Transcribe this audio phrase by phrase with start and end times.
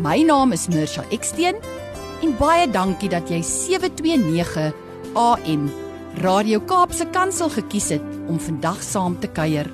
[0.00, 1.58] My naam is Mirsha Eksteen
[2.24, 4.70] en baie dankie dat jy 729
[5.20, 5.66] AM
[6.24, 9.68] Radio Kaapse Kansel gekies het om vandag saam te kuier.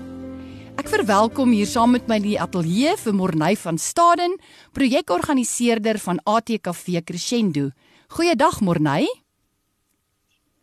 [0.83, 4.34] Ek verwelkom hier saam met my die ateljee vir Morney van Staden,
[4.75, 7.70] projekorganiseerder van ATKV Crescendo.
[8.19, 9.06] Goeiedag Morney.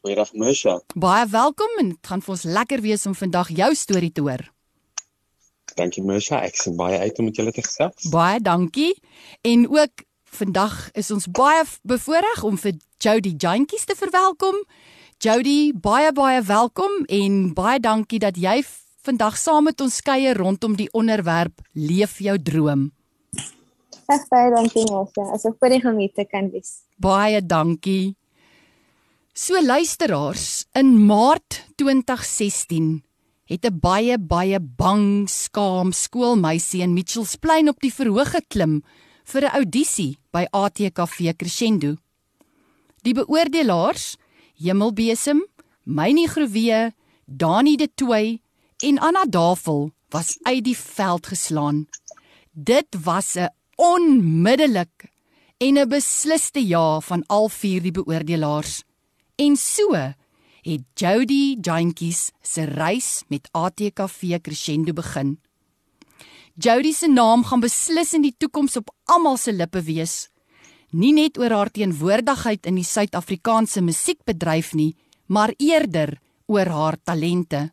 [0.04, 0.82] Goeiedag Misha.
[0.91, 4.43] Baie welkom en dit gaan vir ons lekker wees om vandag jou storie te hoor.
[5.77, 8.09] Dankie Misha, ek sien baie uit om met julle te gesels.
[8.13, 8.94] Baie dankie.
[9.41, 14.57] En ook vandag is ons baie bevoorreg om vir Jody Jantjies te verwelkom.
[15.24, 18.62] Jody, baie baie welkom en baie dankie dat jy
[19.04, 22.91] vandag saam met ons kuier rondom die onderwerp Leef jou droom.
[24.12, 26.84] Ag baie dankie Misha, asof vir die geniete kan wees.
[27.02, 28.15] Baie dankie.
[29.34, 33.02] So luisteraars, in Maart 2016
[33.46, 38.84] het 'n baie baie bang, skaam skoolmeisie in Mitchells Plain op die verhoog geklim
[39.26, 41.96] vir 'n audisie by ATKV Crescendo.
[43.02, 44.16] Die beoordelaars,
[44.55, 45.46] Hemelbesem,
[45.84, 46.94] Mynie Groewe,
[47.26, 48.41] Dani de Tooi
[48.77, 51.88] en Anna Davel was uit die veld geslaan.
[52.52, 55.12] Dit was 'n onmiddellik
[55.58, 58.84] en 'n besliste ja van al vier die beoordelaars.
[59.36, 60.14] En so
[60.63, 65.38] het Jody Jantjies se reis met ATKV Crescendo begin.
[66.56, 70.29] Jody se naam gaan beslis in die toekoms op almal se lippe wees.
[70.94, 74.94] Nie net oor haar teenwoordigheid in die Suid-Afrikaanse musiekbedryf nie,
[75.25, 77.72] maar eerder oor haar talente.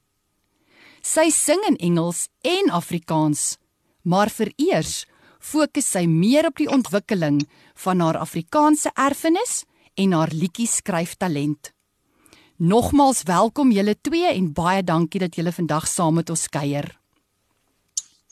[1.02, 3.58] Sy sing in Engels en Afrikaans,
[4.02, 5.04] maar vereers
[5.40, 7.40] fokus sy meer op die ontwikkeling
[7.84, 9.64] van haar Afrikaanse erfenis
[9.96, 11.72] en haar liedjie skryftalent.
[12.60, 16.91] Nogmaals welkom julle twee en baie dankie dat julle vandag saam met ons kuier.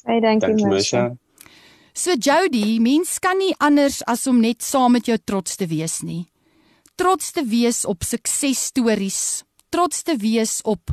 [0.04, 1.04] Baie dankie, dankie Misha.
[1.96, 6.02] So Jody, mens kan nie anders as om net saam met jou trots te wees
[6.04, 6.26] nie.
[7.00, 10.92] Trots te wees op suksesstories, trots te wees op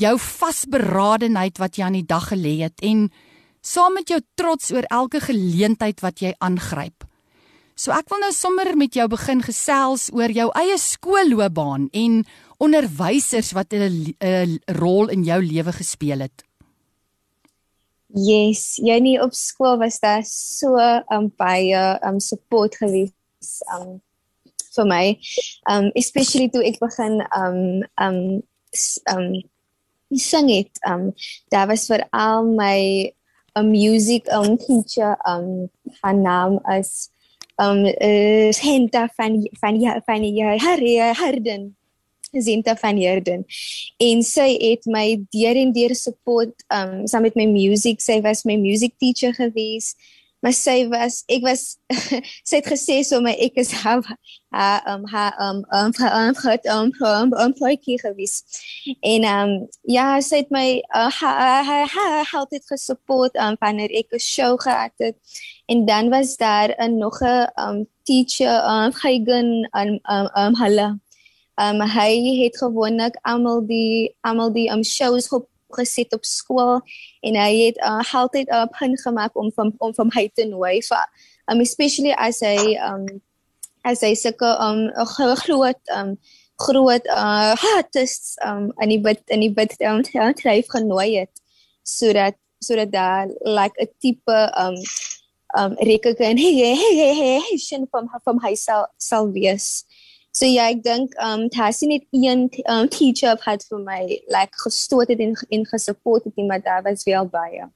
[0.00, 3.10] jou vasberadenheid wat jy aan die dag gelê het en
[3.60, 7.04] saam met jou trots oor elke geleentheid wat jy aangryp.
[7.74, 12.20] So ek wil nou sommer met jou begin gesels oor jou eie skoolloopbaan en
[12.64, 16.44] onderwysers wat 'n 'n rol in jou lewe gespeel het.
[18.14, 20.78] Yes, jy nie op skool was daar so
[21.10, 24.00] um baie um support gewees um
[24.76, 25.18] vir my.
[25.70, 28.18] Um especially toe ek begin um um
[29.10, 29.42] um
[30.14, 30.78] sing het.
[30.86, 31.12] Um
[31.50, 33.10] daar was vir al my
[33.56, 35.70] 'n um, music um teacher um
[36.02, 37.10] haar naam is
[37.58, 41.74] um uh, Senta van van ja van ja Harry Harden
[42.42, 43.44] Senta van Harden
[43.98, 48.00] en sy het my deur en deur support um saam met my music.
[48.00, 49.94] Sy was my music teacher gewees.
[50.44, 51.62] Maar sy was ek was
[52.48, 53.94] sy het gesê so my ek is ha
[54.52, 58.42] ha um ha um um um het um um um plotjie gewees.
[59.00, 59.54] En um
[59.88, 61.32] ja sy het my uh, ha
[61.64, 65.16] ha ha help dit gesupport um wanneer ek 'n show gehad het.
[65.72, 71.00] En dan was daar 'n nog 'n um teacher um Hagen um um, um hulle
[71.60, 76.80] um hy het gewoonlik almal die almal die um shows op gesit op skool
[77.26, 80.44] en hy het uh, altyd 'n uh, punt gemaak om van om van hy te
[80.44, 81.06] nooi vir
[81.50, 83.06] um especially as hy um
[83.84, 86.18] as hy sulke um groot um
[86.56, 90.02] groot uh artists um en hy bid en hy bid um
[90.34, 91.30] tryf genooi het
[91.82, 94.74] sodat sodat daar like 'n tipe um
[95.58, 99.84] um recognition from from hy sal sal wees
[100.34, 104.00] So ja, ek dink um Tassie net een um, teacher het vir my
[104.34, 107.68] like gestoot het en en gesupport het nie, maar daar was wel baie.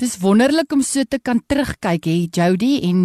[0.00, 3.00] Dis wonderlik om so te kan terugkyk hè Jody en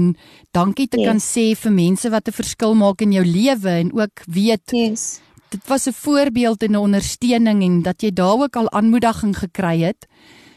[0.52, 1.08] dankie te yes.
[1.08, 5.22] kan sê vir mense wat 'n verskil maak in jou lewe en ook weet yes.
[5.56, 9.88] dit was 'n voorbeeld en 'n ondersteuning en dat jy daar ook al aanmoediging gekry
[9.88, 10.08] het.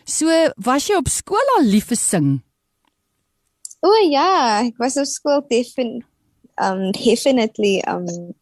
[0.04, 0.26] So
[0.56, 2.42] was jy op skool al lief vir sing?
[3.80, 6.17] O ja, ek was op skool definitief
[6.60, 8.34] um definitely um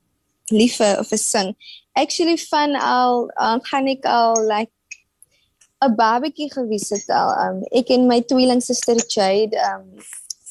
[0.50, 1.56] liever of 'n sing.
[1.92, 4.72] Actually van al um gaan ek al like
[5.84, 7.30] 'n barbecue gewees het al.
[7.44, 10.00] Um ek en my tweelingsuster Jade um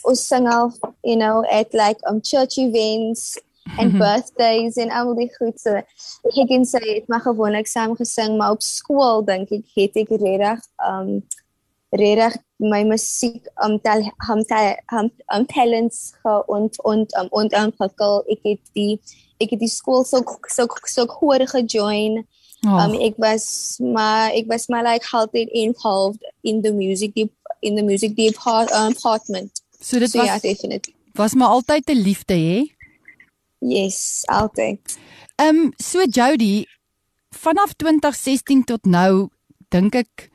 [0.04, 0.72] ons sing al
[1.04, 3.38] you know at like um church events
[3.78, 8.38] and birthdays en al die goed so ek kan sê dit mag gewoonlik saam gesing
[8.38, 11.10] maar op skool dink ek het ek regtig um
[11.90, 14.44] regtig my musiek um tel hom
[14.92, 16.14] hom um talents
[16.48, 19.00] und und um und ontwikkel ek het die
[19.40, 22.26] ek het die skool so so so hoor gejoin.
[22.66, 22.80] Oh.
[22.82, 27.14] um ek was maar ek was maar like altyd involved in the music
[27.62, 29.62] in the music department.
[29.80, 30.96] So dit so, was ja, definitely.
[31.14, 32.76] was maar altyd 'n liefde hè?
[33.60, 34.98] Yes, altyd.
[35.36, 36.66] Ehm um, so Jody,
[37.30, 39.30] vanaf 2016 tot nou
[39.70, 40.30] dink ek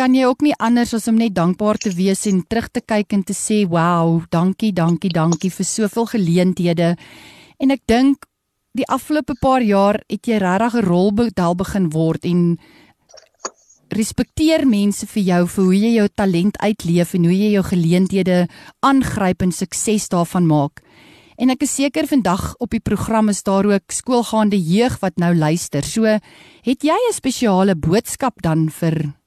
[0.00, 3.12] kan jy ook nie anders as om net dankbaar te wees en terug te kyk
[3.12, 6.96] en te sê, "Wow, dankie, dankie, dankie vir soveel geleenthede."
[7.58, 8.24] En ek dink
[8.72, 12.58] die afgelope paar jaar het jy regtig 'n rolmodel begin word en
[13.90, 18.48] respekteer mense vir jou vir hoe jy jou talent uitleef en hoe jy jou geleenthede
[18.80, 20.80] aangryp en sukses daarvan maak.
[21.36, 25.34] En ek is seker vandag op die program is daar ook skoolgaande jeug wat nou
[25.34, 25.82] luister.
[25.84, 29.19] So het jy 'n spesiale boodskap dan vir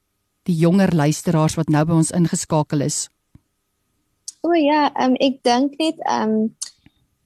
[0.44, 3.08] die jonger luisteraars wat nou by ons ingeskakel is?
[4.44, 6.56] O oh, ja, um, ek dink net um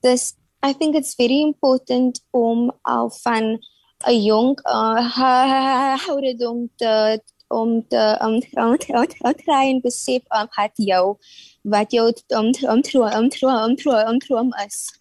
[0.02, 3.58] this I think it's very important om al van
[4.06, 10.72] 'n jong uh, ouderdom te om te om om te kry en besef um, het
[10.74, 11.16] jou
[11.62, 14.92] wat jou om om om om om om is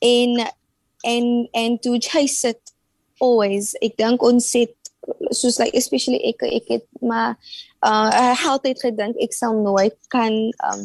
[0.00, 0.52] en
[1.00, 2.72] en en to chase it
[3.18, 4.81] always ek dink ons het
[5.30, 7.34] soos like especially ek ek het maar
[7.82, 10.32] uh het gedink ek sal nooit kan
[10.70, 10.82] um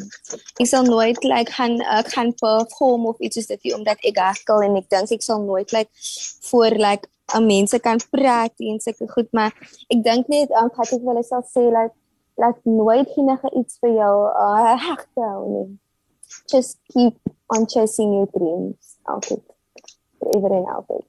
[0.59, 4.63] ek sal nooit like kan uh, kan perform of iets soos dit omdat ek gaskel
[4.65, 5.91] en ek dink ek sal nooit like
[6.49, 7.05] voor like
[7.35, 9.53] 'n mense kan praat en sulke goed maar
[9.93, 11.95] ek dink net um, wat ek wil sê like
[12.37, 15.79] laat nooit enige iets vir jou uh, hegte hou nie.
[16.53, 17.17] Just keep
[17.55, 18.97] on chasing your dreams.
[19.03, 19.43] Altyd.
[20.35, 21.05] Ever and altyd.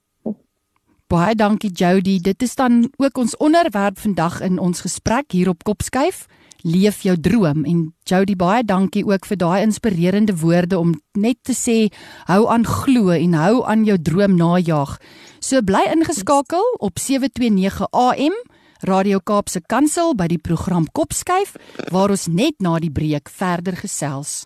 [1.08, 2.18] Baie dankie Jody.
[2.20, 6.26] Dit is dan ook ons onderwerp vandag in ons gesprek hier op Kopskuif.
[6.68, 11.56] Leef jou droom en Jody baie dankie ook vir daai inspirerende woorde om net te
[11.56, 11.88] sê
[12.28, 14.98] hou aan glo en hou aan jou droom najag.
[15.40, 18.36] So bly ingeskakel op 729 AM
[18.84, 21.56] Radio Kaapse Kansel by die program Kopskuif
[21.88, 24.44] waar ons net na die breek verder gesels.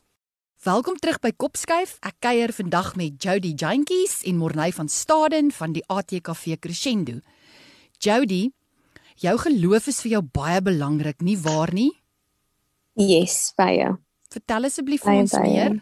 [0.63, 1.97] Welkom terug by Kopskuif.
[2.07, 7.17] Ek kuier vandag met Jody Jantjies en Morney van Staden van die ATKV Crescendo.
[7.99, 8.53] Jody,
[9.19, 11.89] jou geloof is vir jou baie belangrik, nie waar nie?
[12.95, 13.89] Yes, baie.
[14.31, 15.49] Vertel asseblief vir ons baie.
[15.51, 15.75] meer.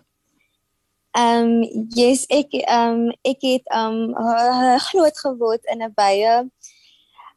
[1.12, 6.38] Ehm um, yes, ek ehm um, ek het ehm um, groot geword in 'n baie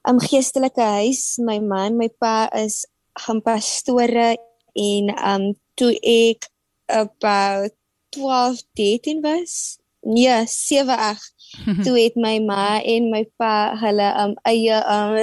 [0.07, 1.35] um geestelike huis.
[1.43, 2.85] My man, my pa is
[3.19, 4.31] gaan pastore
[4.79, 6.52] en um toe ek
[6.93, 7.73] about
[8.09, 9.79] 12, 13 was.
[10.01, 11.33] Nee, 7 8.
[11.85, 15.15] toe het my ma en my pa hulle um eie um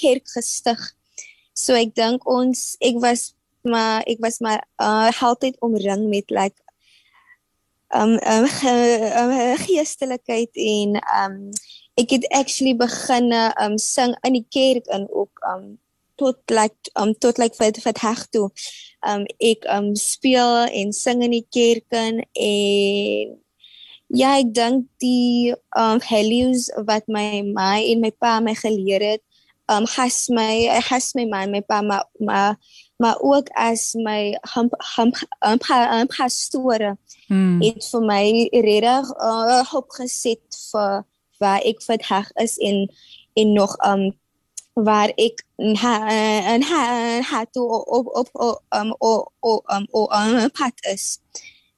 [0.00, 0.80] kerk gestig.
[1.52, 3.32] So ek dink ons ek was
[3.68, 6.56] maar ek was maar uh altyd omring met like
[7.92, 8.74] um um, ge,
[9.20, 9.32] um
[9.66, 11.36] geestelikheid en um
[12.00, 13.30] ek het actually begin
[13.60, 15.76] um sing in die kerk en ook um
[16.22, 18.48] tot like um tot like vir vir heg toe.
[19.12, 22.22] Um ek um speel en sing in die kerk en
[24.12, 29.24] ja, ek dink die um values wat my ma en my pa my geleer het,
[29.72, 32.56] um has my has my man, my pa maar maar
[33.02, 35.12] maar ook as my hom hom
[35.42, 37.58] hom pastore hmm.
[37.62, 41.02] het vir my regtig uh, hoop geset vir
[41.42, 42.86] waar ek verheg is en
[43.34, 44.12] en nog um
[44.74, 48.28] waar ek en ha toe op op
[48.70, 51.18] um o o um o um pad is.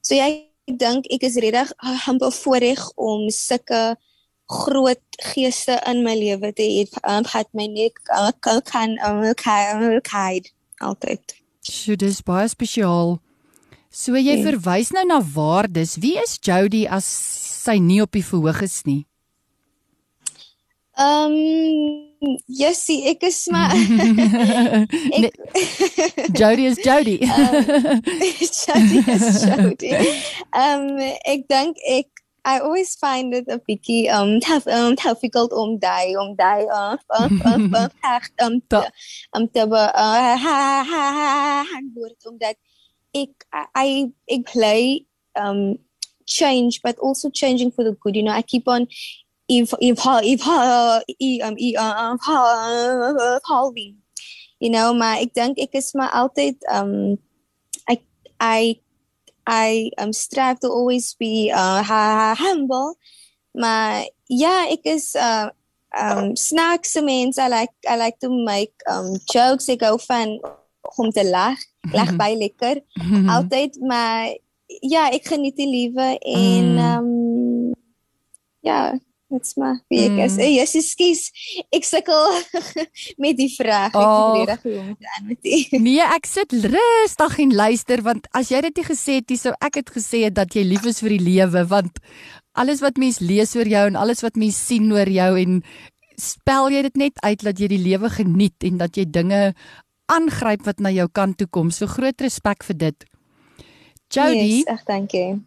[0.01, 1.73] So ja, ek dink ek is regtig
[2.05, 3.95] humble voorreg om sulke
[4.45, 5.01] groot
[5.33, 6.85] geeste in my lewe te hê.
[7.03, 10.41] Um het my net kan kan kan kan
[10.77, 11.35] altyd.
[11.61, 13.19] So dis baie spesiaal.
[13.89, 14.45] So jy yes.
[14.45, 15.95] verwys nou na waardes.
[16.03, 17.07] Wie is Jody as
[17.65, 19.05] sy nie op die verhoog is nie?
[20.95, 22.14] Ehm um,
[22.47, 23.71] Jessie, ek is maar
[25.21, 25.33] ek
[26.35, 27.17] Jody is Jody.
[27.23, 27.55] um,
[28.65, 29.93] Jody is Jody.
[30.53, 32.09] Um, ek dink ek
[32.45, 36.97] I always find it a bietjie um tough um difficult om daai om daai uh
[37.19, 38.61] um um um
[39.33, 40.45] um te uh
[41.95, 42.55] word omdat
[43.15, 45.05] ek I ek play
[45.35, 45.79] um
[46.27, 48.87] change but also changing for the good you know I keep on
[49.47, 52.17] if if if um um
[53.47, 53.95] Calvin
[54.59, 56.11] you know maar ek dink ek is maar
[56.71, 57.17] um
[57.87, 58.01] ek
[58.39, 58.79] I
[59.47, 62.97] I um strive to always be uh humble.
[63.53, 65.49] Maar ja, ek is uh
[65.93, 67.37] um snaakse mens.
[67.37, 69.69] I like I like to make um jokes.
[69.69, 70.41] Ek hou van
[70.97, 71.57] om te lag.
[71.93, 72.81] Lag by lekker.
[73.29, 74.33] Altyd maar
[74.81, 76.89] ja, ek geniet die lewe en Mm.
[76.97, 77.73] um
[78.65, 78.97] ja,
[79.35, 80.37] dit's maar wie ek is.
[80.37, 80.43] Mm.
[80.45, 81.21] Eh, Yes, ekskuus.
[81.75, 82.23] Ek sukkel
[83.23, 83.93] met die vraag.
[83.93, 85.75] Ek weet reg hoe om te antwoord.
[85.89, 89.53] Nee, ek sit rustig en luister want as jy dit nie gesê het nie, sou
[89.59, 91.99] ek het gesê het dat jy lief is vir die lewe want
[92.55, 95.59] alles wat mens lees oor jou en alles wat mens sien oor jou en
[96.15, 99.41] spel jy dit net uit dat jy die lewe geniet en dat jy dinge
[100.07, 101.71] aangryp wat na jou kant toe kom.
[101.73, 103.05] So groot respek vir dit.
[104.13, 105.41] Jody, Yes, ag dankie.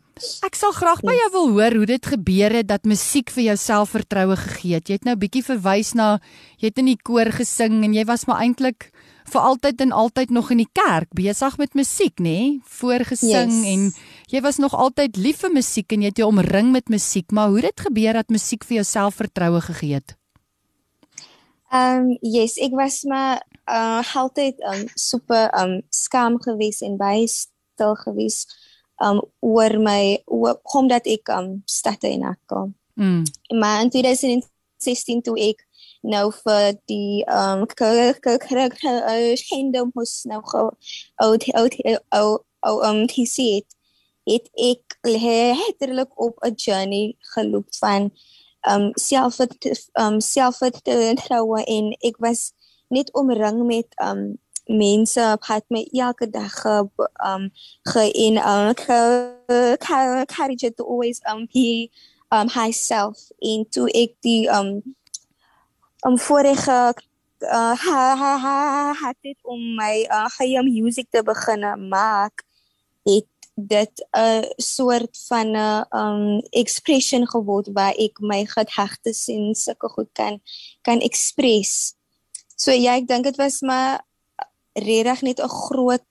[0.47, 3.57] Ek sal graag by jou wil hoor hoe dit gebeur het dat musiek vir jou
[3.61, 4.89] selfvertroue gegee het.
[4.91, 6.19] Jy het nou bietjie verwys na
[6.59, 8.91] jy het in die koor gesing en jy was maar eintlik
[9.29, 12.25] vir altyd en altyd nog in die kerk besig met musiek, nê?
[12.25, 12.61] Nee?
[12.81, 13.67] Voorgesing Yes.
[13.73, 13.93] en
[14.33, 17.49] jy was nog altyd lief vir musiek en jy het jou omring met musiek, maar
[17.49, 20.17] hoe het dit gebeur dat musiek vir jou selfvertroue gegee het?
[21.69, 27.95] Um yes, ek was maar uh altyd um super um skaam geweest en baie stil
[27.95, 28.57] geweest
[29.05, 32.75] um oor my oor omdat ek um statte en akkom.
[32.95, 33.23] Mm.
[33.59, 35.65] Maar in 2016 toe ek
[36.03, 37.67] nou vir die um
[39.49, 40.71] kingdom hoes nou gou
[41.17, 41.75] oud oud
[42.15, 42.29] ou
[42.67, 43.77] ou um TC het
[44.29, 48.11] het ek letterlik op 'n journey geloop van
[48.69, 49.41] um self
[49.95, 52.53] um selfvertroue en ek was
[52.89, 56.77] net omring met um mense wat my elke dag ge
[57.25, 57.51] um
[57.89, 58.75] ge in um
[60.29, 61.91] courage to always um be
[62.31, 64.83] um myself en toe ek die um
[66.07, 66.95] um vorige
[67.41, 72.45] uh, ha ha ha het dit om my uh, eie music te begin maak
[73.09, 79.89] het dit 'n soort van 'n um expression geword waar ek my gedagtes en sulke
[79.89, 80.41] goed kan
[80.83, 81.95] kan express.
[82.57, 84.08] So ja, ek dink dit was maar
[84.79, 86.05] regtig net 'n groot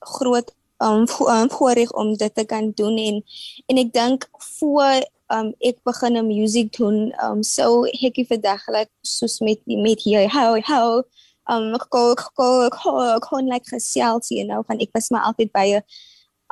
[0.00, 0.48] groot
[0.78, 3.24] um, vo- um voorreg om dit te kan doen en
[3.66, 5.02] en ek dink voor
[5.34, 10.28] um ek begin 'n musiek doen um so hekkie vandag like soos met met hier
[10.28, 11.02] how how
[11.50, 15.82] um go go go kon like gesels you know van ek was maar altyd baie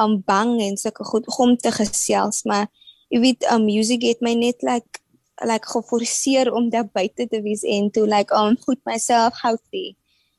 [0.03, 2.67] um bang en sulke goed om te gesels maar
[3.09, 5.01] jy weet um musiek het my net like
[5.45, 9.97] like geforseer om daar buite te wees en to like um put myself healthy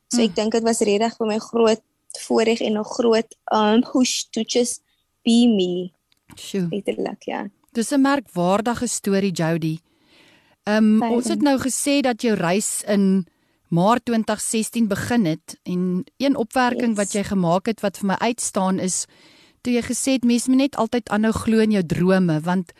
[0.08, 1.82] so ek dink dit was regtig vir my groot
[2.26, 4.82] voorreg en 'n groot um push to just
[5.24, 5.90] be me
[6.36, 6.68] Sjoe.
[6.70, 9.78] letterlik ja Dis 'n merkwaardige storie, Jody.
[10.64, 13.26] Ehm um, Baie ons het nou gesê dat jou reis in
[13.68, 16.96] Maart 2016 begin het en een opwerking Yes.
[16.96, 19.06] wat jy gemaak het wat vir my uitstaan is
[19.62, 22.72] toe jy gesê het mense moet net altyd aanhou glo in jou drome want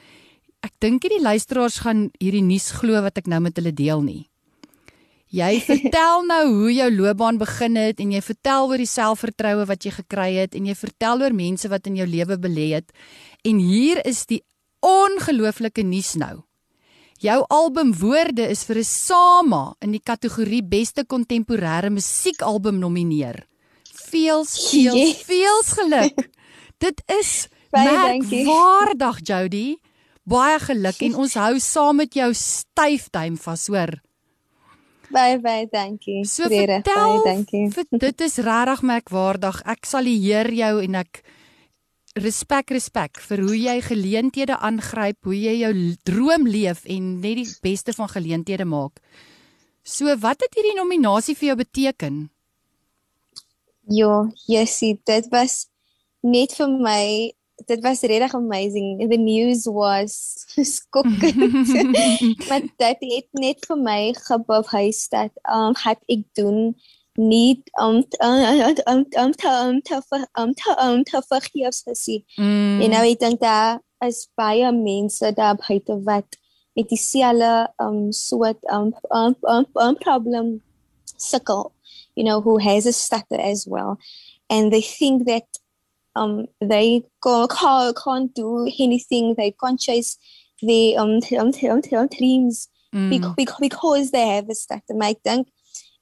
[0.62, 4.00] ek dink nie die luisteraars gaan hierdie nuus glo wat ek nou met hulle deel
[4.02, 4.28] nie.
[5.28, 9.84] Jy vertel nou hoe jou loopbaan begin het en jy vertel oor die selfvertroue wat
[9.84, 12.92] jy gekry het en jy vertel oor mense wat in jou lewe belê het.
[13.44, 14.40] En hier is die
[14.80, 16.38] ongelooflike nuus nou.
[17.20, 23.44] Jou album Woorde is vir 'n SAMA in die kategorie Beste Kontemporêre Musiekalbum nomineer.
[24.08, 25.22] Veels, veels, Yes.
[25.26, 26.28] veels geluk.
[26.84, 29.76] Dit is merkwaardig, Jody.
[30.24, 33.98] Baie geluk en ons hou saam met jou styf duim vas, hoor.
[35.14, 37.66] Baie baie dankie So Regtig, vertel, baie dankie
[38.06, 39.62] dit is regtig merkwaardig.
[39.66, 41.22] Ek sal eer jou en ek
[42.18, 45.72] respek respek vir hoe jy geleenthede aangryp, hoe jy jou
[46.08, 48.98] droom leef en net die beste van geleenthede maak.
[49.88, 52.26] So wat het hierdie nominasie vir jou beteken?
[53.88, 55.68] Ja, Jessie, dit was
[56.20, 57.04] net vir my
[57.66, 59.10] dit was regtig amazing.
[59.10, 60.44] The news was
[60.76, 61.34] skokkend.
[62.48, 66.76] maar dit het net vir my gebewys dat um het ek doen
[67.18, 72.24] nie om om om om om ver- om te om te vergeefs gesien.
[72.36, 72.80] Mm.
[72.80, 76.38] You know, ek dink daar is baie mense daar buite wat
[76.78, 80.62] met dieselfde um soort um um um, um problem
[81.16, 81.72] sukkel.
[82.14, 83.98] You know, who has a stutter as well,
[84.46, 85.57] and they think that
[86.20, 86.34] um
[86.72, 88.50] they go, can't, can't do
[88.86, 89.34] anything.
[89.36, 90.18] They can't chase
[90.68, 93.36] the um um, um, um dreams Mm.
[93.36, 94.96] because, they have a stutter.
[94.96, 95.48] Maar ek dink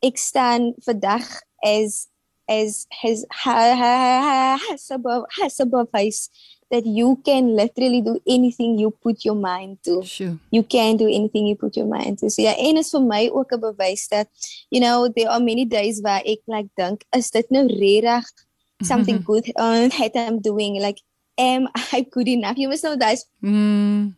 [0.07, 1.27] ek staan vandag
[1.67, 2.07] as
[2.47, 6.31] as has ha, ha, ha, has above has above face
[6.71, 10.03] that you can literally do anything you put your mind to.
[10.03, 10.39] Sjoe.
[10.51, 12.31] You can do anything you put your mind to.
[12.31, 14.29] So ja, en is vir my ook 'n bewys dat
[14.71, 18.46] you know there are many days waar ek like dink is dit nou regtig
[18.83, 21.01] something good uh, that I'm doing like
[21.39, 22.57] am I good enough?
[22.57, 24.15] Jy moet nou daai Mm.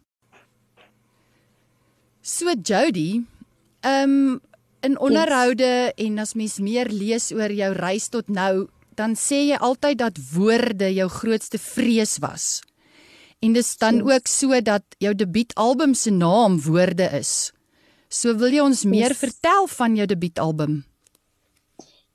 [2.23, 3.25] So Jody,
[3.83, 4.41] um,
[4.83, 9.57] in onderhoude en as mens meer lees oor jou reis tot nou, dan sê jy
[9.63, 12.61] altyd dat woorde jou grootste vrees was.
[13.41, 14.05] En dis dan Yes.
[14.15, 17.53] ook so dat jou debuutalbum se naam Woorde is.
[18.11, 19.19] So wil jy ons meer Yes.
[19.19, 20.85] vertel van jou debuutalbum?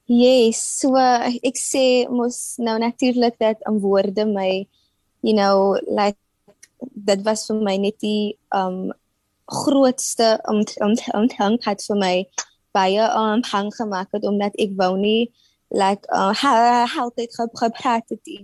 [0.06, 4.66] Yes, so uh, ek sê mos nou natuurlik dat aan woorde my
[5.24, 6.20] you know like
[6.92, 8.92] dit was vir my net die um
[9.48, 12.16] grootste onthangheid vir my
[12.76, 15.32] baie um hang gemaak het omdat ek wou nie
[15.72, 16.36] like uh
[17.00, 18.44] altyd ge- gepraat het nie.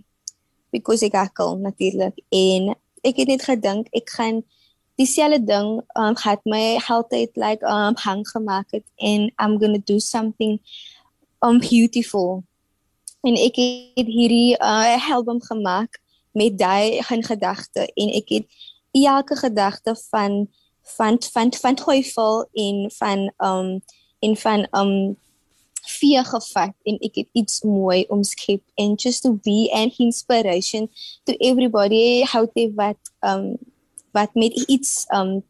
[0.71, 2.15] Because ek akkel natuurlik.
[2.31, 2.71] En
[3.03, 4.45] ek het net gedink ek gaan
[4.95, 9.83] dieselfde ding um het my altyd like um hang gemaak het en I'm going to
[9.83, 10.59] do something
[11.39, 12.43] um beautiful.
[13.21, 13.55] En ek
[13.99, 15.99] het hierdie uh, album gemaak
[16.31, 18.45] met daai in gedagte en ek het
[18.91, 20.47] elke gedagte van
[20.97, 23.81] van van van twyfel en van um
[24.19, 25.17] en van um
[25.89, 30.89] fear gevat en ek het iets mooi omskep and just to be an inspiration
[31.23, 33.57] to everybody how they wat um
[34.11, 35.43] wat met iets um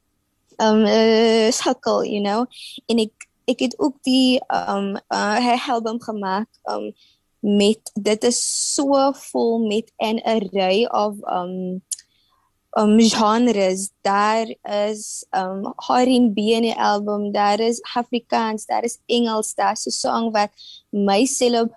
[0.58, 2.46] um uh, sukkel you know
[2.86, 6.94] en ek ek het ook die um uh, album gemaak um
[7.40, 8.40] met dit is
[8.74, 11.82] so vol met an array of um
[12.78, 13.90] um genres.
[14.02, 19.92] Daar is um R&B in die album daar is Afrikaans daar is Engels daar's 'n
[19.92, 20.52] song wat
[20.90, 21.70] my self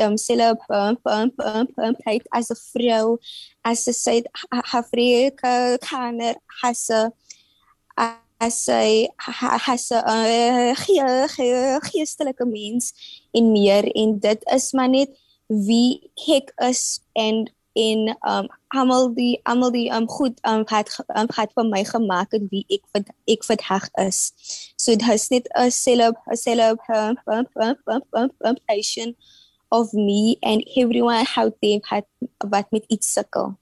[0.00, 3.18] um self um um um um pleit as 'n vrou
[3.62, 7.12] as 'n Suid-Afrika kaner as 'n
[8.38, 9.08] as hy
[9.66, 10.74] has 'n
[11.90, 12.92] geestelike mens
[13.32, 15.10] en meer en dit is maar net
[15.48, 21.28] wie ek is en en um almal die almal die um goed um het um,
[21.34, 24.32] het vir my gemaak het wie ek wat ek vandag is.
[24.76, 29.14] So dit is net 'n self 'n self um, um, um, um, um, um, passion
[29.70, 32.04] of me and everyone how they had
[32.50, 33.56] wat met iets sukkel.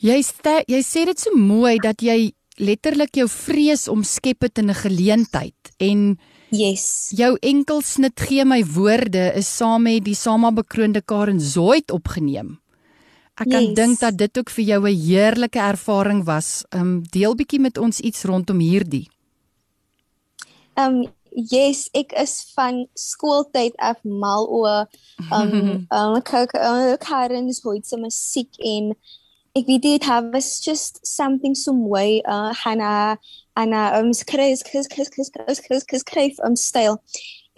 [0.00, 4.70] Jy sta, jy sê dit so mooi dat jy letterlik jou vrees omskep het in
[4.70, 6.18] 'n geleentheid en
[6.50, 7.12] Yes.
[7.14, 12.58] jou enkelsnit gee my woorde is saam met die Sama bekroonde Karen Zoid opgeneem.
[13.40, 13.74] Ek kan Yes.
[13.74, 16.64] dink dat dit ook vir jou 'n heerlike ervaring was.
[16.74, 19.08] Um deel bietjie met ons iets rondom hierdie.
[20.76, 24.88] Um yes, ek is van skooltyd af mal oor
[25.38, 26.22] um um
[26.98, 28.94] Karen Zoid se musiek en
[29.58, 33.16] ek weet dit was just something some way uh Hannah
[33.54, 36.98] Anna um skryf skryf skryf skryf skryf skryf skryf um styl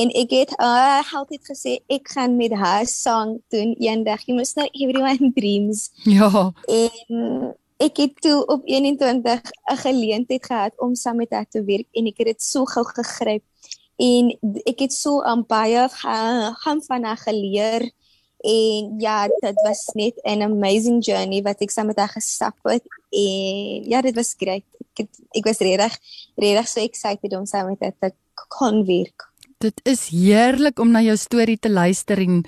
[0.01, 4.55] en ek het uh altyd gesê ek gaan met haar song doen eendag jy moet
[4.57, 6.53] nou everyone dreams Ja.
[6.69, 7.53] en
[7.83, 12.07] ek het toe op 21 'n geleentheid gehad om saam met haar te werk en
[12.07, 13.43] ek het dit so gou gegryp
[13.99, 14.33] en
[14.65, 17.91] ek het so aan baie ga- gaan van haar geleer
[18.43, 22.83] en ja dit was net 'n amazing journey wat ek saam met haar gestap het
[23.11, 25.99] en ja dit was great ek het, ek was regtig
[26.37, 28.13] regtig so excited om saam met haar te
[28.49, 29.31] kon werk
[29.63, 32.43] Dit is heerlik om na jou storie te luister en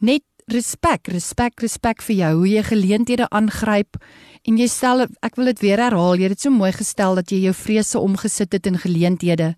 [0.00, 3.98] net respek, respek, respek vir jou hoe jy geleenthede aangryp
[4.46, 7.32] en jy stel ek wil dit weer herhaal, jy het dit so mooi gestel dat
[7.34, 9.54] jy jou vrese omgesit het in geleenthede.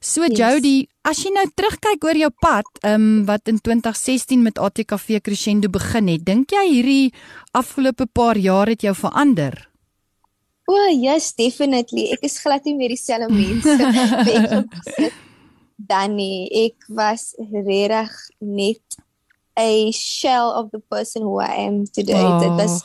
[0.00, 0.38] So Yes.
[0.38, 5.20] Jody, as jy nou terugkyk oor jou pad, ehm um, wat in 2016 met ATKV
[5.22, 7.14] Crescendo begin het, dink jy hierdie
[7.54, 9.68] afgelope paar jaar het jou verander?
[10.66, 12.08] O, oh, yes, definitely.
[12.16, 13.62] Ek is glad nie meer dieselfde mens
[15.90, 16.48] dan nie.
[16.66, 18.10] Ek was regtig
[18.42, 18.98] net
[19.56, 22.18] a shell of the person who I am today.
[22.18, 22.40] Oh.
[22.42, 22.82] Dit was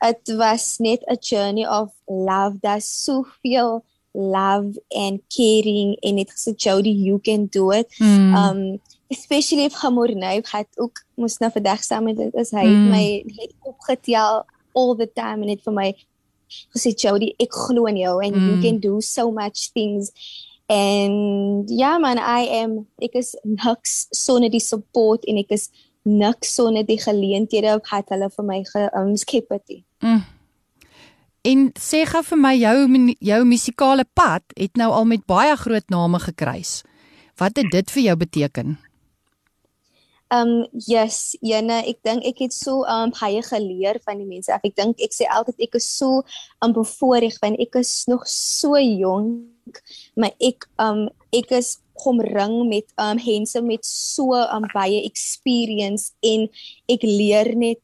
[0.00, 2.60] Ag, it was net a journey of love.
[2.62, 7.86] There's so veel love and caring en het gesê Jody, you can do it.
[8.00, 12.64] mm, Um especially if Hamornay het ook moes nou vandag saam met dit is hy
[12.66, 12.74] Mm.
[12.74, 14.44] het my net opgetel
[14.74, 15.94] all the time en het vir my
[16.76, 18.60] gesê Jody, ek glo in jou and you Mm.
[18.60, 20.10] can do so much things.
[20.68, 25.70] And ja man, I am ek is niks sonder die support en ek is
[26.04, 29.62] niks sonder die geleenthede wat hulle vir my geskep het.
[29.68, 29.84] nie.
[30.02, 30.22] mm.
[31.46, 32.76] En sê gou vir my jou
[33.20, 36.82] jou musikale pad het nou al met baie groot name gekruis.
[37.38, 38.78] Wat het dit vir jou beteken?
[40.28, 44.52] Um yes, Jana, ek dink ek het so um baie geleer van die mense.
[44.52, 46.20] Ek dink ek sê altyd ek is so
[46.60, 49.80] um bevoorreg want ek is nog so jonk,
[50.20, 56.44] maar ek um ek is omring met um mense met so um baie experience en
[56.92, 57.80] ek leer net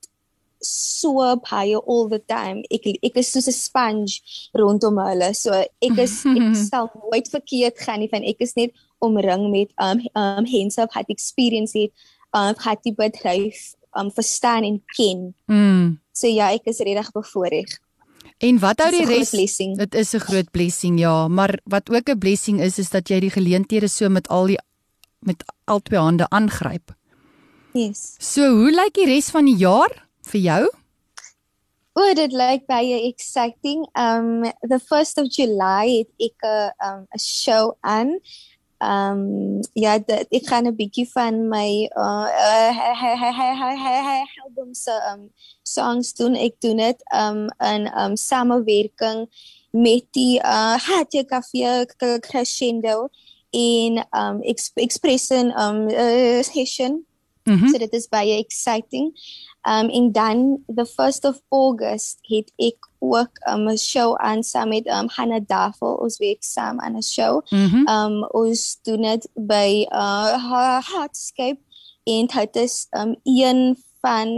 [0.65, 2.63] so baie all the time.
[2.71, 4.21] Ek ek is soos 'n sponge
[4.55, 5.35] rondom hulle.
[5.35, 9.71] So ek is ek sal nooit verkeerd gaan nie van ek is net omring met
[9.79, 11.93] um um mense wat experience het,
[12.33, 15.35] um wat die bedryf um verstaan en ken.
[15.47, 15.99] Mm.
[16.13, 17.71] So ja, ek is regtig bevoordeel.
[18.43, 19.31] En wat hou die res?
[19.31, 19.77] blessing.
[19.79, 23.21] Dit is 'n groot blessing, ja, maar wat ook 'n blessing is is dat jy
[23.21, 24.59] die geleenthede so met al die
[25.21, 26.95] met albei hande aangryp.
[27.73, 28.15] Yes.
[28.19, 29.91] So, hoe lyk die res van die jaar
[30.31, 30.65] vir jou?
[31.95, 33.85] O, dit lyk baie exciting.
[33.95, 38.19] Um the 1st of July het ek 'n um 'n show aan.
[38.83, 45.31] Um ja, dit, ek gaan 'n bietjie van my uh, uh album se um
[45.63, 46.35] songs doen.
[46.35, 49.31] Ek doen dit um in um samewerking
[49.71, 51.87] met die uh Hatje Cafe
[52.21, 53.09] Crescendo
[53.51, 57.07] in um Exp Expression um uh, session.
[57.45, 57.69] Mhm.
[57.69, 59.13] So dit is baie exciting.
[59.69, 64.69] Um en dan the 1st of August het ek ook um, 'n show aan saam
[64.69, 65.95] met um Hannah Daffel.
[65.95, 67.43] Ons werk saam aan 'n show.
[67.51, 67.89] Mhm.
[67.89, 71.61] Um ons doen dit by uh Heartscape
[72.05, 74.29] en dit is um een van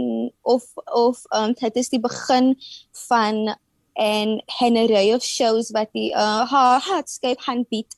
[0.41, 2.57] of of um dit is die begin
[2.91, 3.55] van
[3.93, 6.43] en Henry of shows wat die uh
[6.87, 7.95] Heartscape aanbied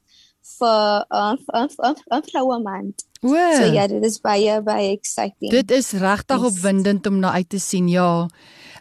[0.57, 1.69] vir um vir
[2.09, 3.08] vir vroue maand.
[3.21, 3.29] O.
[3.55, 5.51] So ja, dit is baie baie exciting.
[5.51, 6.51] Dit is regtig Yes.
[6.53, 8.27] opwindend om na uit te sien, ja.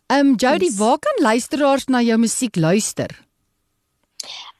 [0.06, 0.76] Ehm um, Jody, Yes.
[0.76, 3.26] waar kan luisteraars na jou musiek luister?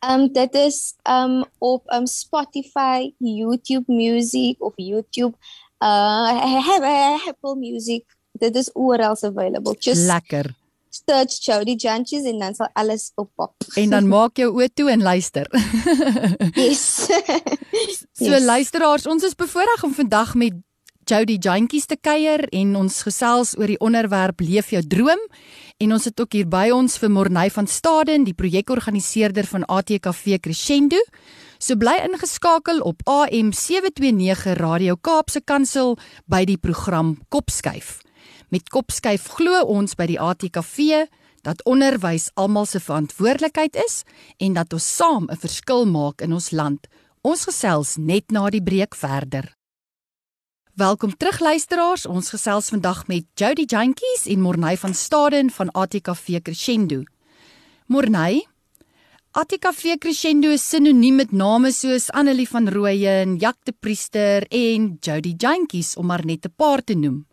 [0.00, 5.34] Um dit is um op um Spotify, YouTube Music of YouTube
[5.78, 8.04] uh Apple Music.
[8.38, 9.74] Dit is oral available.
[9.78, 10.54] Just Lekker.
[10.90, 13.54] Search Jody Janches en dan sal alles oppop.
[13.76, 15.46] En dan maak jou oë toe en luister.
[16.54, 17.06] Yes.
[18.18, 18.44] So Yes.
[18.44, 20.56] luisteraars, ons is bevoorreg om vandag met
[21.08, 25.20] Jody Jantjies te kuier en ons gesels oor die onderwerp Leef jou droom
[25.78, 30.40] en ons het ook hier by ons vir Morney van Staden, die projekorganiseerder van ATKV
[30.42, 30.98] Crescendo.
[31.62, 35.96] So bly ingeskakel op AM 729 Radio Kaapse Kansel
[36.26, 38.00] by die program Kopskuif.
[38.48, 41.04] Met Kopskuif glo ons by die ATKV
[41.44, 44.04] dat onderwys almal se verantwoordelikheid is
[44.40, 46.88] en dat ons saam 'n verskil maak in ons land.
[47.20, 49.52] Ons gesels net na die breek verder.
[50.74, 52.06] Welkom terug luisteraars.
[52.06, 57.02] Ons gesels vandag met Jody Jantjies en Morney van Staden van ATKV Crescendo.
[57.86, 58.46] Morney,
[59.32, 65.34] ATKV Crescendo is sinoniem met name soos Annelie van Rooyen, Jack de Priester en Jody
[65.36, 67.27] Jantjies om maar net 'n paar te noem.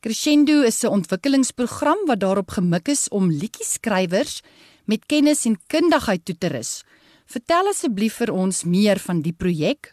[0.00, 4.42] Crescendo is 'n ontwikkelingsprogram wat daarop gemik is om liedjieskrywers
[4.84, 6.84] met kennis en kundigheid toe te rus.
[7.26, 9.92] Vertel asseblief vir ons meer van die projek.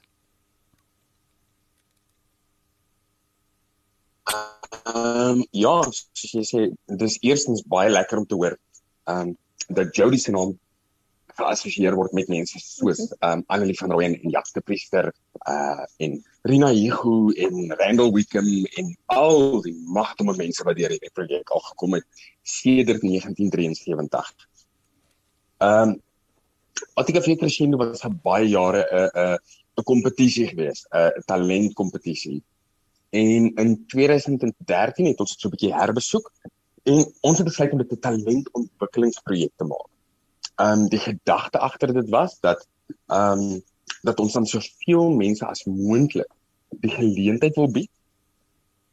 [4.84, 8.58] Ehm um, ja, soos jy sê, dis eerstens baie lekker om te hoor
[9.04, 9.38] ehm um,
[9.68, 10.60] dat Jody se naam
[11.38, 15.12] geassosieer word met mense soos um, Annelie van Rooyen en Jacques de Priester
[15.50, 18.48] uh en Rina Hugo en Randall Wickham
[18.80, 24.34] en al die magtige mense wat deur hierdie projek al gekom het sedert 1973.
[25.60, 26.02] Ehm um,
[26.98, 29.38] ATKV Crescendo was vir baie jare 'n 'n
[29.78, 32.44] 'n kompetisie geweest, 'n talentkompetisie.
[33.10, 36.32] En in 2013 het ons dit so 'n bietjie herbesoek
[36.84, 39.93] en ons het besluit om dit 'n talentontwikkelingsprojek te maak.
[40.56, 42.68] Ehm um, die gedagte agter dit was dat
[43.08, 43.64] ehm um,
[44.04, 46.30] dat ons dan soveel mense as moontlik
[46.70, 47.90] die geleentheid wil bied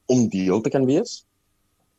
[0.07, 1.25] om deel te kan wees.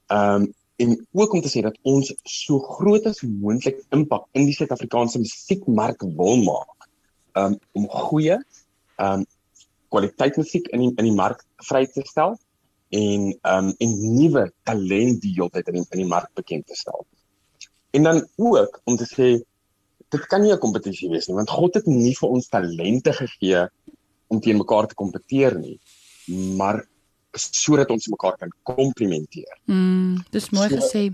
[0.08, 4.48] Ehm um, en ook om te sê dat ons so groot as moontlik impak in
[4.50, 6.88] die Suid-Afrikaanse musiekmark wil maak.
[7.38, 8.40] Um om goeie
[8.98, 9.26] um
[9.92, 12.38] kwaliteit musiek in die, in die mark vry te stel
[12.98, 17.06] en um en nuwe talent die heeltyd in die, in die mark bekend te stel.
[17.92, 19.30] En dan ook om te sê
[20.12, 23.68] dit kan nie 'n kompetisie wees nie want God het nie vir ons talente gegee
[24.32, 25.80] om teen mekaar te kompeteer nie,
[26.56, 26.86] maar
[27.36, 29.60] sodat ons mekaar kan komplementeer.
[29.66, 31.12] Mm, dis mooi So- gesê.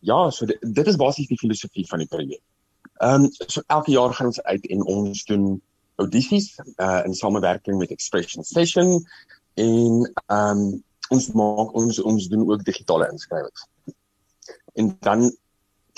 [0.00, 2.42] Ja, so dit, dit is basies die filosofie van die projek.
[3.00, 5.62] Ehm um, so elke jaar gaan ons uit en ons doen
[5.96, 9.06] audisies uh in samewerking met Expression Station
[9.54, 13.66] en ehm um, ons maak ons ons doen ook digitale inskrywings.
[14.74, 15.30] En dan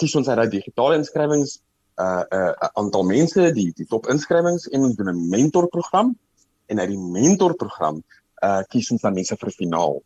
[0.03, 1.61] kies ons uit daai digitale inskrywings
[2.03, 6.15] uh 'n uh, aantal mense, die die top inskrywings en ons doen 'n mentorprogram
[6.67, 8.03] en uit die mentorprogram
[8.43, 10.03] uh kies ons dan mense vir finaal.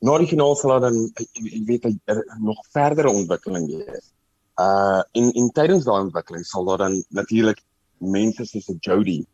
[0.00, 4.12] Na die finaal sal dan uh, jy jy weet er, nog verdere ontwikkeling wees.
[4.60, 7.60] Uh en en tydens daai ontwikkeling sal daar dan natuurlik
[7.98, 9.24] mense soos 'n Jody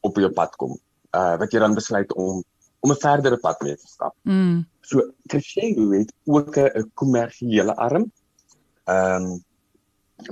[0.00, 0.78] op jou pad kom.
[1.14, 2.42] Uh wat jy dan besluit om
[2.80, 4.14] om 'n verdere pad mee te stap.
[4.24, 4.66] Mm.
[4.80, 8.10] So Crescendo het ook 'n kommersiële arm.
[8.84, 9.44] Ehm um,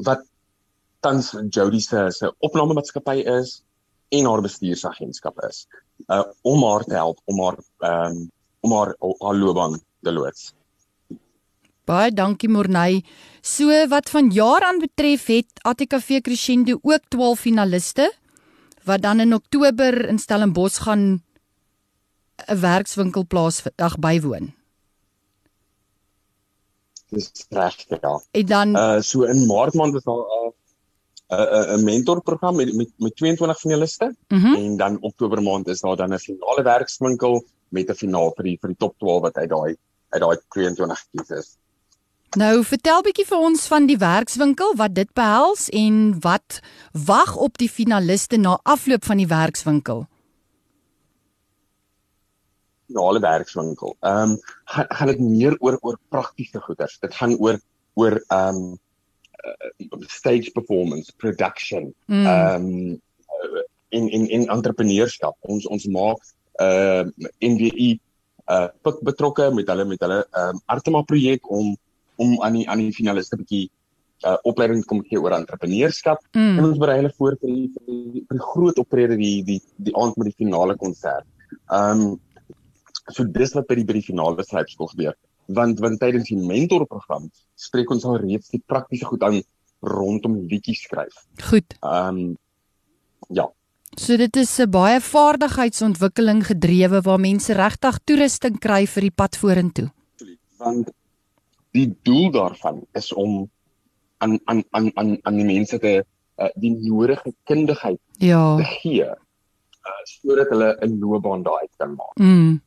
[0.05, 0.25] wat
[1.01, 3.63] tans Jody se se opnamemaatskappy is
[4.09, 5.67] en haar bestuursagentskap is.
[6.07, 8.31] Uh om haar te help om haar ehm um,
[8.61, 10.55] om haar haar loopbaan te loods.
[11.85, 13.05] Baie dankie Morney.
[13.41, 18.13] So wat van jaar aan betref het ATKV Crescendo ook 12 finaliste
[18.85, 21.23] wat dan in Oktober in Stellenbosch gaan
[22.47, 24.58] 'n werkswinkel plaasdag bywoon.
[27.09, 28.21] Dis reg ja.
[28.31, 30.53] En dan uh so in Maart maand is daar 'n
[31.33, 34.55] uh, 'n mentorprogram met met met 22 finaliste mm -hmm.
[34.55, 38.59] en dan Oktober maand is daar dan 'n finale werkswinkel met 'n finaal vir die
[38.61, 39.77] vir die top 12 wat uit daai
[40.09, 41.57] uit daai 22 kies is.
[42.37, 46.61] Nou, vertel bietjie vir ons van die werkswinkel, wat dit behels en wat
[46.93, 50.05] wag op die finaliste na afloop van die werkswinkel.
[52.89, 53.97] Finale werkswinkel.
[54.01, 54.37] Ehm um,
[54.75, 56.99] gaan gaan dit meer oor oor praktiese goeders.
[57.05, 57.61] Dit gaan oor
[57.95, 58.79] oor ehm um,
[59.45, 61.93] uh, stage performance, production.
[62.07, 62.27] Mm.
[62.27, 63.01] Ehm um,
[63.89, 65.37] in in in entrepreneurskap.
[65.41, 66.21] Ons ons maak
[66.63, 67.05] uh
[67.41, 67.91] NWI
[68.51, 68.69] uh
[69.07, 71.77] betrokke met hulle met hulle ehm um, Artema projek om
[72.17, 73.67] om aan die aan die finaliste 'n bietjie
[74.27, 76.59] uh opleiding kom gee oor entrepreneurskap Mm.
[76.59, 79.61] en ons berei hulle voor vir die, vir die, vir die groot optrede die die
[79.77, 81.27] die aand met die finale konsert.
[81.71, 82.21] Um
[83.11, 85.15] so dis wat by die by die finale slypskool gebeur.
[85.47, 89.43] Want want tydens die mentorprogram spreek ons al reeds die praktiese goed aan
[89.83, 91.15] rondom liedjies skryf.
[91.51, 91.75] Goed.
[91.83, 92.37] Um
[93.31, 93.49] ja,
[93.97, 99.37] So dit is 'n baie vaardigheidsontwikkeling gedrewe waar mense regtig toerusting kry vir die pad
[99.37, 99.91] vorentoe.
[100.59, 100.91] want
[101.73, 103.49] die doel daarvan is om
[104.19, 106.05] aan aan aan aan aan die mense te
[106.39, 108.57] uh, die nodige kundigheid Ja.
[108.57, 112.17] te gee uh, sodat hulle 'n loopbaan daaruit kan maak.
[112.19, 112.61] Mm.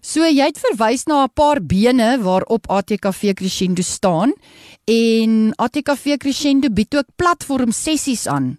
[0.00, 4.32] So jy het verwys na 'n paar bene waarop ATKV Crescendo staan
[4.84, 8.58] en ATKV Crescendo bied ook platform sessies aan.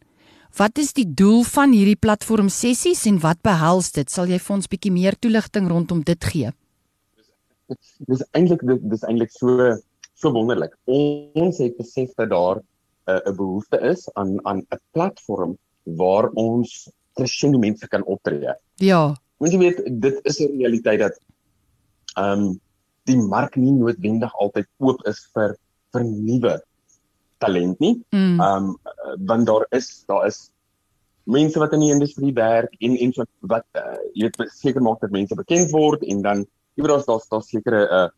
[0.58, 4.10] Wat is die doel van hierdie platform sessies en wat behels dit?
[4.10, 6.52] Sal jy vir ons bietjie meer toligting rondom dit gee?
[8.08, 9.78] Dis eintlik dis, eintlik so
[10.15, 10.75] so wonderlik.
[10.86, 16.89] Ons het besef dat daar 'n uh, behoefte is aan aan 'n platform waar ons
[17.13, 18.54] crescendo mense kan optree.
[18.75, 19.15] Ja.
[19.39, 21.19] Jy weet, dit is 'n realiteit dat
[22.19, 22.60] ehm um,
[23.10, 25.55] die mark nie noodwendig altyd oop is vir
[25.93, 26.55] vir nuwe
[27.43, 27.95] talent nie.
[28.12, 28.39] Mm.
[28.39, 28.77] Ehm um,
[29.32, 30.49] want daar is daar is
[31.23, 35.01] mense wat in die industrie werk en en so wat uh, jy weet seker maak
[35.03, 38.10] dat mense bekend word en dan jy weet daar's daar's daar sekere 'n uh,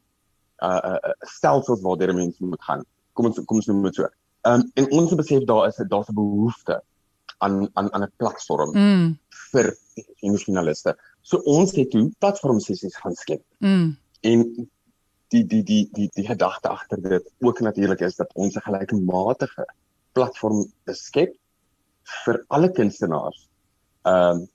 [0.68, 2.86] uh, uh, uh, stelsels waardeur mense moet gaan.
[3.14, 4.08] Kom ons kom ons noem dit so.
[4.48, 6.82] Ehm um, en ons besef daar is daar's 'n behoefte
[7.38, 9.18] aan aan aan 'n platform Mm.
[9.52, 9.76] vir
[10.22, 10.96] die finaliste.
[11.22, 13.98] So ons het toe platform sessies gaan skep Mm.
[14.22, 14.70] en
[15.32, 19.66] die die die die die gedagte agter dit ook natuurlik is dat ons 'n gelykmatige
[20.14, 21.36] platform beskep
[22.26, 23.48] vir alle kunstenaars
[24.04, 24.48] um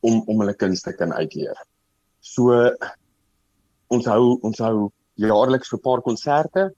[0.00, 1.58] om om hulle kuns te kan uitleef.
[2.20, 2.74] So
[3.88, 6.72] ons hou ons hou jaarliks so 'n paar konserte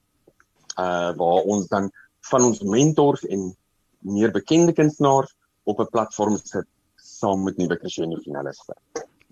[0.79, 1.91] uh waar ons dan
[2.31, 3.55] van ons mentors en
[3.99, 6.67] meer bekende kunstenaars op 'n platform sit
[7.15, 8.77] saam met nuwe crescendo finaliste.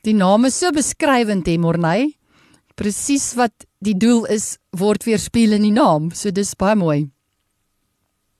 [0.06, 2.12] Die naam is so beskrywend hè Morney.
[2.78, 6.10] Presies wat die doel is word weerspieël in die naam.
[6.16, 7.00] So dis baie mooi.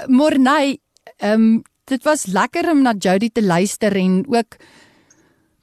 [0.19, 0.79] Morney,
[1.19, 4.57] ehm um, dit was lekker om na Jody te luister en ook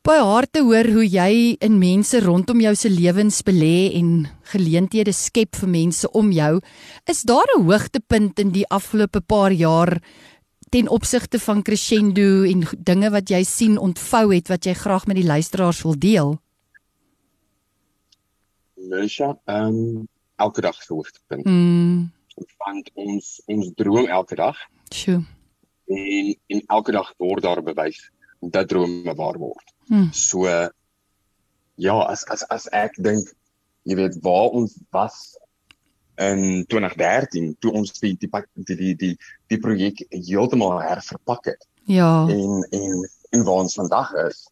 [0.03, 5.13] by haar te hoor hoe jy in mense rondom jou se lewens belê en geleenthede
[5.15, 6.59] skep vir mense om jou.
[7.07, 10.01] Is daar 'n hoogtepunt in die afgelope paar jaar
[10.71, 15.15] ten opsigte van crescendo en dinge wat jy sien ontvou het wat jy graag met
[15.15, 16.39] die luisteraars wil deel?
[18.75, 21.45] Lucia, ehm um, elke dag se hoogtepunt.
[21.45, 22.11] Mm,
[22.57, 24.57] Want ons ons droom elke dag
[24.93, 25.23] sjoe.
[25.87, 28.09] en en elke dag word daar bewys
[28.41, 29.72] dat drome waar word.
[29.87, 30.09] Hmm.
[30.11, 30.45] So
[31.75, 33.29] ja, as as as ek dink
[33.83, 35.37] jy weet waar ons was
[36.21, 39.13] in 2013 toe ons die die die die die,
[39.49, 42.27] die projek heeltemal herverpak het Ja.
[42.29, 44.45] en en en waar ons vandag is.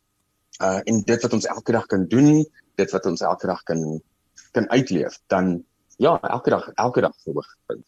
[0.61, 4.01] Uh en dit wat ons elke dag kan doen, dit wat ons elke dag kan
[4.51, 5.63] kan uitleef, dan
[5.97, 7.85] ja, elke dag elke dag hoogtepunt.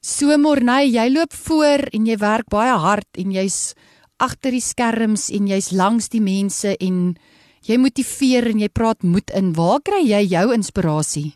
[0.00, 3.74] So Morney, jy loop voor en jy werk baie hard en jy's
[4.18, 7.16] agter die skerms en jy's langs die mense en
[7.66, 9.52] jy motiveer en jy praat moed in.
[9.56, 11.32] Waar kry jy jou inspirasie?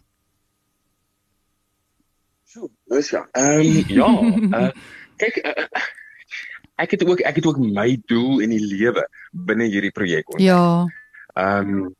[2.52, 3.24] So, dis ja.
[3.38, 4.10] Ehm um, ja,
[4.58, 4.70] uh,
[5.22, 5.66] kyk uh,
[6.82, 10.28] ek het ook ek het ook my doel in die lewe binne hierdie projek.
[10.42, 10.86] Ja.
[11.38, 11.90] Ehm um,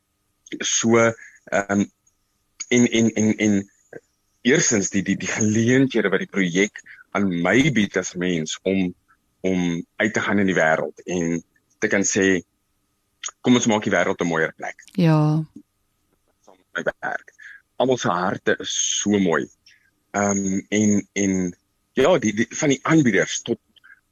[0.59, 1.85] so ehm um,
[2.73, 3.61] en en en en
[4.43, 6.81] eersins die die die geleenthede wat die projek
[7.13, 8.91] aan my bied as mens om
[9.43, 11.41] om uit te gaan in die wêreld en
[11.83, 12.41] te kan sê
[13.43, 14.79] kom ons maak die wêreld 'n mooier plek.
[14.95, 15.43] Ja.
[16.45, 17.33] Saam met my werk.
[17.75, 19.43] Almal se harte is so mooi.
[20.11, 21.33] Ehm um, en en
[21.93, 23.59] ja, die, die van die aanbieders tot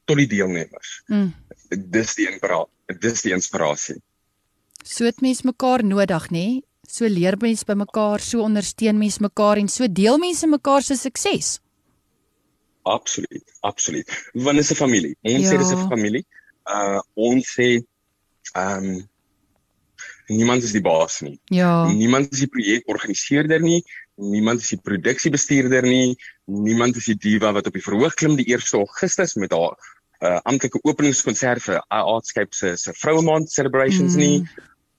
[0.06, 1.02] tot die deelnemers.
[1.08, 1.32] Mm.
[1.70, 2.98] Dis die inspirasie.
[3.00, 4.02] Dis die inspirasie.
[4.84, 6.62] So het mens mekaar nodig, nê?
[6.88, 10.98] So leer mens by mekaar, so ondersteun mens mekaar en so deel mense mekaar se
[11.00, 11.60] sukses.
[12.84, 14.08] Absoluut, absoluut.
[14.34, 15.16] Want dit is 'n familie.
[15.22, 15.54] Ons Ja.
[15.54, 16.26] sê dis 'n familie.
[16.66, 17.84] Uh ons sê
[18.56, 19.10] ehm um,
[20.28, 21.40] niemand is die baas nie.
[21.46, 21.88] Ja.
[21.92, 23.84] Niemand is die projekorganiseerder nie.
[24.16, 26.16] Niemand is die produksiebestuurder nie.
[26.46, 29.76] Niemand is die diva wat op die verhoog klim die 1 Augustus met haar
[30.22, 34.20] uh amptelike openingskonsert vir Artscape se se Vroue Maand celebrations Mm.
[34.20, 34.50] nie.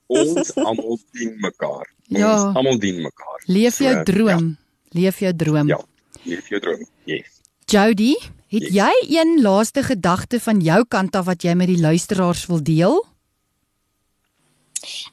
[0.07, 1.87] Ons almal dien mekaar.
[2.07, 2.33] Ja.
[2.33, 3.39] Ons almal dien mekaar.
[3.47, 4.57] Leef jou So, droom.
[4.91, 5.67] Leef jou droom.
[5.67, 5.79] Ja.
[6.25, 6.85] Leef jou droom.
[7.05, 7.32] Yes.
[7.73, 8.13] Jody,
[8.47, 8.73] het Yes.
[8.73, 13.05] jy een laaste gedagte van jou kant af wat jy met die luisteraars wil deel?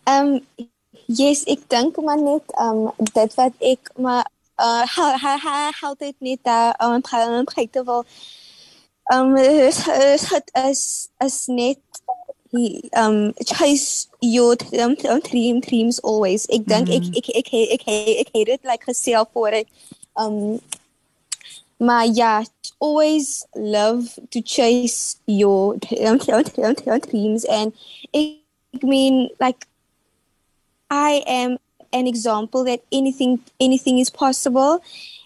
[0.05, 0.67] Ehm um,
[1.07, 4.27] yes, ek dink maar net ehm um, dit wat ek maar
[4.61, 8.05] uh ha ha ha altyd net daar aan gaan kyk wel
[9.13, 9.87] ehm is
[10.53, 11.81] is is net
[12.53, 16.47] ehm um, chase your um, dream dreams always.
[16.47, 17.89] Ek dink ek ek ek ek ek
[18.21, 19.69] ek het dit like gesê voor ek
[20.15, 20.61] ehm
[21.81, 22.45] maar ja,
[22.79, 25.77] always love to chase your
[27.11, 27.45] dreams.
[27.47, 27.73] And
[28.15, 28.41] I
[28.83, 29.67] mean like
[30.91, 31.59] I am
[31.93, 34.81] an example that anything anything is possible.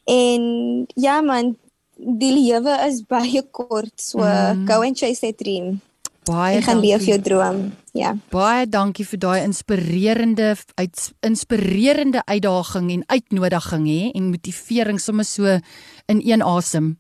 [0.07, 1.57] And yeah, man
[1.99, 4.64] die lewe is baie kort so Mhm.
[4.64, 5.81] go and chase that dream
[6.24, 7.12] Baie en gaan leef dankie.
[7.12, 7.60] jou droom
[7.92, 15.24] ja Baie dankie vir daai inspirerende uit inspirerende uitdaging en uitnodiging hè en motivering sommer
[15.24, 15.58] so
[16.06, 16.98] in een asem.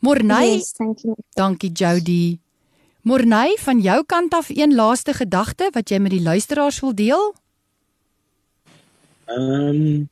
[0.00, 2.38] Morney, yes you dankie Jody.
[3.02, 7.34] Morney, van jou kant af een laaste gedagte wat jy met die luisteraars wil deel?
[9.24, 10.08] Ehm um,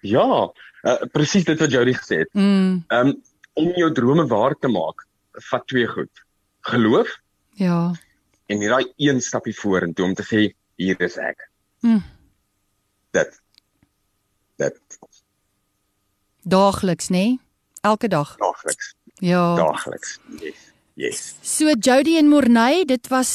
[0.00, 2.30] ja, uh, presies dit wat Jody gesê het.
[2.32, 3.22] Mm, Ehm um,
[3.58, 5.06] om jou drome waar te maak,
[5.50, 6.22] vat twee goed.
[6.60, 7.08] Geloof
[7.54, 7.92] ja.
[8.46, 11.48] en jy daai een stapie vorentoe om te sê hier is ek.
[11.80, 12.02] Mm,
[13.12, 13.40] Dit.
[14.56, 14.78] Dit
[16.42, 17.36] daagliks, nê?
[17.80, 18.36] Elke dag.
[18.36, 19.54] daagliks, Ja.
[19.56, 20.18] daagliks.
[20.40, 20.66] Yes.
[20.94, 21.34] Yes.
[21.42, 23.30] So Jody en Morney, dit was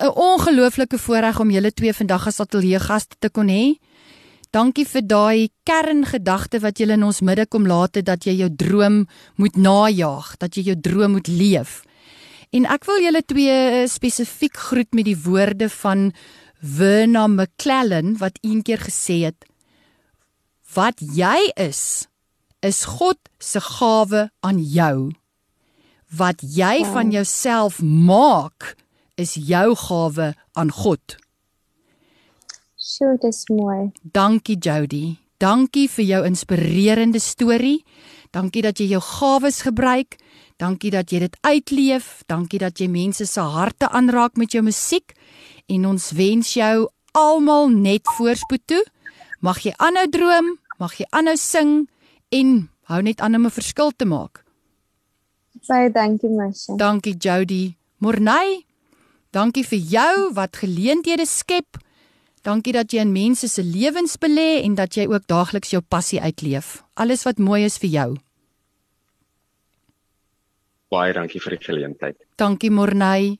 [0.00, 3.76] 'n ongelooflike voorreg om julle twee vandag as ateljeegaste te kon hê.
[4.50, 8.50] Dankie vir daai kerngedagte wat julle in ons midde kom laat het dat jy jou
[8.56, 9.06] droom
[9.36, 11.82] moet najag, dat jy jou droom moet leef.
[12.52, 16.12] En ek wil julle twee eh, spesifiek groet met die woorde van
[16.60, 19.48] Verna McClellan wat eendag gesê het:
[20.74, 22.06] Wat jy is,
[22.60, 25.12] is God se gawe aan jou
[26.12, 28.74] wat jy van jouself maak
[29.16, 31.16] is jou gawe aan God.
[32.76, 35.16] so dis mooi Dankie Jody.
[35.38, 37.84] Dankie vir jou inspirerende storie.
[38.30, 40.18] Dankie dat jy jou gawes gebruik.
[40.62, 42.22] Dankie dat jy dit uitleef.
[42.30, 45.14] Dankie dat jy mense se harte aanraak met jou musiek.
[45.66, 46.86] En ons wens jou
[47.18, 48.82] almal net voorspoed toe.
[49.42, 51.88] Mag jy aanhou droom, mag jy aanhou sing
[52.30, 52.54] en
[52.92, 54.44] hou net aan om 'n verskil te maak.
[55.68, 57.76] baie dankie Masha Dankie Jody.
[57.98, 58.64] Morney,
[59.30, 61.78] dankie vir jou wat geleenthede skep.
[62.42, 66.20] Dankie dat jy in mense se lewens belê en dat jy ook daagliks jou passie
[66.20, 66.82] uitleef.
[66.94, 68.16] Alles wat mooi is vir jou.
[70.92, 72.18] Baie dankie vir die geleentheid.
[72.36, 73.38] Dankie Morney.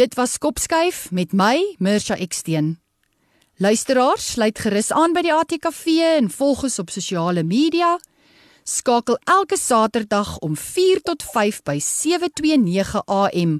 [0.00, 2.78] Dit was Kopskuif met my, Mirsha Eksteen.
[3.60, 7.98] Luisteraars, sluit gerus aan by die ATKV en volg ons op sosiale media.
[8.64, 13.58] Skakel elke Saterdag om 4 tot 5 by 729 AM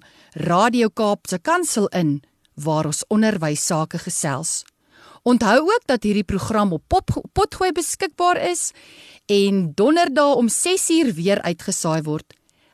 [0.49, 2.23] Radio Kaap se kantsel in
[2.57, 4.63] waar ons onderwys sake gesels.
[5.29, 8.71] Onthou ook dat hierdie program op pop, Potgooi beskikbaar is
[9.29, 12.33] en donderdag om 6uur weer uitgesaai word.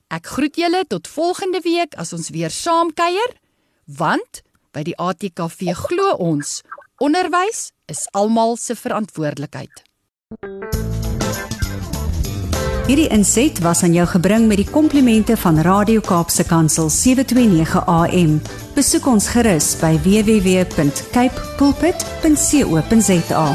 [0.09, 3.35] Ek groet julle tot volgende week as ons weer saam kuier,
[3.85, 4.41] want
[4.73, 6.63] by die ATKV glo ons
[7.05, 9.85] onderwys is almal se verantwoordelikheid.
[12.89, 18.39] Hierdie inset was aan jou gebring met die komplimente van Radio Kaapse Kansel 729 AM.
[18.73, 23.47] Besoek ons gerus by www.cape pulpit.co.za.